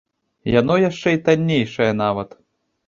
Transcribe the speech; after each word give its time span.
Яно 0.59 0.79
яшчэ 0.89 1.15
і 1.19 1.21
таннейшае 1.29 1.91
нават. 2.03 2.29